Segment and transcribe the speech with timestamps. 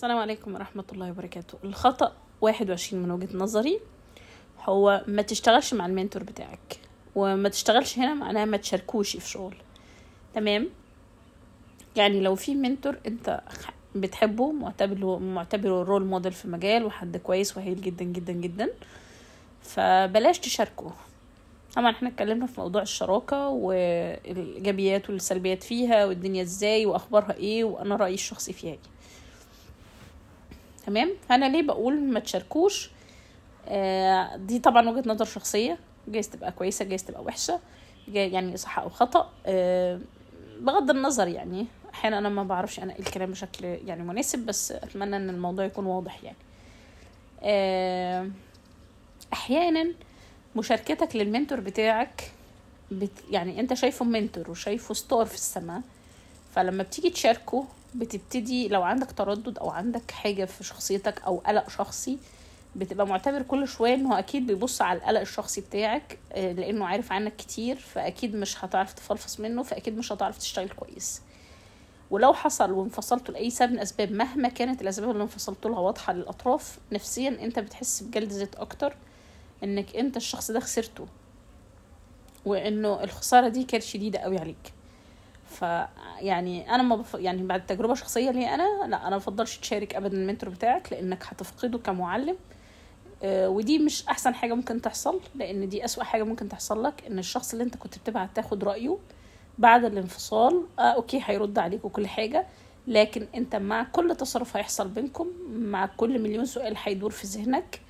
[0.00, 1.58] السلام عليكم ورحمة الله وبركاته.
[1.64, 3.80] الخطأ واحد وعشرين من وجهة نظري
[4.60, 6.78] هو ما تشتغلش مع ال mentor بتاعك
[7.14, 9.56] وما تشتغلش هنا معناها ما تشاركوش في شغل.
[10.34, 10.68] تمام؟
[11.96, 13.40] يعني لو في mentor انت
[13.94, 18.70] بتحبه معتبره معتبره role model في المجال وحد كويس وهايل جدا جدا جدا
[19.62, 20.92] فبلاش تشاركه
[21.76, 28.14] طبعا إحنا اتكلمنا في موضوع الشراكة والإيجابيات والسلبيات فيها والدنيا إزاي وأخبارها إيه وأنا رأيي
[28.14, 28.99] الشخصي فيها إيه.
[30.86, 32.90] تمام؟ فأنا ليه بقول ما تشاركوش؟
[33.68, 35.78] آه دي طبعا وجهة نظر شخصية.
[36.08, 37.60] جايز تبقى كويسة جايز تبقى وحشة
[38.08, 39.30] جاي يعني صح أو خطأ.
[39.46, 40.00] آه
[40.60, 41.66] بغض النظر يعني.
[41.94, 46.24] أحيانا أنا ما بعرفش أنا الكلام بشكل يعني مناسب بس أتمنى إن الموضوع يكون واضح
[46.24, 46.36] يعني.
[47.42, 48.28] آه
[49.32, 49.92] أحيانا
[50.56, 52.30] مشاركتك للمنتور بتاعك
[52.90, 55.80] بت يعني أنت شايفه منتور وشايفه ستار في السماء
[56.54, 62.18] فلما بتيجي تشاركه بتبتدي لو عندك تردد أو عندك حاجة في شخصيتك أو قلق شخصي
[62.76, 67.36] بتبقى معتبر كل شوية إنه أكيد بيبص على القلق الشخصي بتاعك آه، لأنه عارف عنك
[67.36, 71.22] كتير فأكيد مش هتعرف تفلفص منه فأكيد مش هتعرف تشتغل كويس.
[72.10, 76.78] ولو حصل وانفصلتوا لأي سبب من الأسباب مهما كانت الأسباب اللي انفصلتوا لها واضحة للأطراف
[76.92, 78.96] نفسيا أنت بتحس بجلد ذات أكتر
[79.64, 81.06] إنك أنت الشخص ده خسرته
[82.46, 84.72] وإنه الخسارة دي كانت شديدة قوي عليك.
[85.60, 85.62] ف
[86.20, 87.14] يعني أنا ما بف...
[87.14, 90.92] يعني بعد تجربة شخصية لي أنا لا أنا ما بفضلش تشارك ابدا ال mentor بتاعك
[90.92, 92.36] لأنك هتفقده كمعلم.
[93.22, 97.18] آه، ودي مش أحسن حاجة ممكن تحصل لأن دي أسوأ حاجة ممكن تحصل لك إن
[97.18, 98.96] الشخص اللي أنت كنت بتبعت تاخد رأيه
[99.58, 100.64] بعد الانفصال.
[100.78, 102.46] آه okay هيرد عليك وكل حاجة
[102.86, 107.80] لكن أنت مع كل تصرف هيحصل بينكم مع كل مليون سؤال هيدور في ذهنك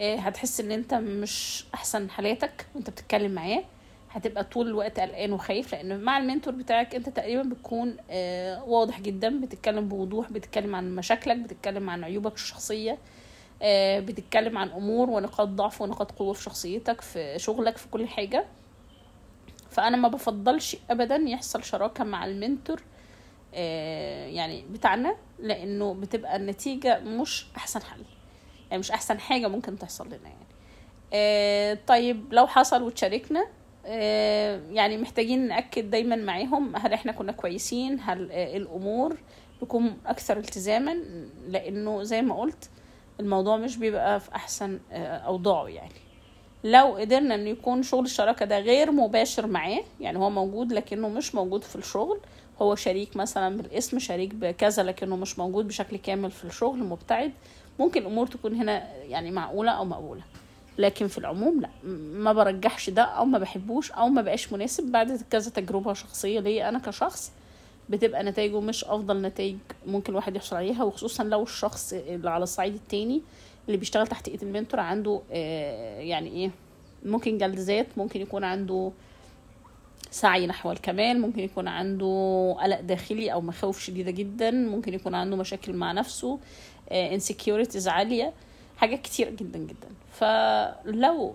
[0.00, 3.64] آه هتحس إن أنت مش أحسن حالاتك وأنت بتتكلم معاه.
[4.14, 9.40] هتبقى طول الوقت قلقان وخايف لأن مع المنتور بتاعك أنت تقريبا بتكون آه واضح جدا
[9.40, 12.98] بتتكلم بوضوح بتتكلم عن مشاكلك بتتكلم عن عيوبك الشخصية
[13.62, 18.44] آه، بتتكلم عن أمور ونقاط ضعف ونقاط قوه في شخصيتك في شغلك في كل حاجة.
[19.70, 22.82] فأنا ما بفضلش ابدا يحصل شراكة مع المنتور
[23.54, 28.02] آه، يعني بتاعنا لأنه بتبقى النتيجة مش أحسن حل.
[28.70, 30.44] يعني مش أحسن حاجة ممكن تحصل لنا يعني.
[31.86, 33.46] طيب لو حصل وتشاركنا
[34.72, 39.16] يعني محتاجين نأكد دايما معاهم هل إحنا كنا كويسين هل آه، الأمور
[39.62, 40.96] نكون أكثر التزاما
[41.48, 42.70] لأنه زي ما قلت
[43.20, 45.94] الموضوع مش بيبقى في أحسن آه، أوضاعه يعني.
[46.64, 51.34] لو قدرنا ان يكون شغل الشراكة ده غير مباشر معاه يعني هو موجود لكنه مش
[51.34, 52.20] موجود في الشغل
[52.62, 57.32] هو شريك مثلا بالاسم شريك بكذا لكنه مش موجود بشكل كامل في الشغل مبتعد
[57.78, 60.22] ممكن الأمور تكون هنا يعني معقولة أو مقبولة.
[60.78, 61.68] لكن في العموم لا.
[62.14, 66.68] ما برجحش ده أو ما بحبوش أو ما بقاش مناسب بعد كذا تجربة شخصية ليا
[66.68, 67.32] أنا كشخص
[67.88, 72.74] بتبقى نتائجه مش أفضل نتائج ممكن الواحد يحصل عليها وخصوصا لو الشخص اللي على الصعيد
[72.74, 73.22] التاني
[73.66, 76.50] اللي بيشتغل تحت إيد المنتور عنده آه، يعني إيه
[77.04, 78.92] ممكن جلد ذات ممكن يكون عنده
[80.10, 85.36] سعي نحو الكمال ممكن يكون عنده قلق داخلي أو مخاوف شديدة جدا ممكن يكون عنده
[85.36, 86.38] مشاكل مع نفسه
[86.92, 88.32] insecurities عالية.
[88.76, 89.88] حاجات كتير جدا جدا.
[90.12, 91.34] فلو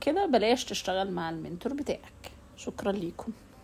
[0.00, 2.32] كده بلاش تشتغل مع ال mentor بتاعك.
[2.56, 3.32] شكرا ليكم.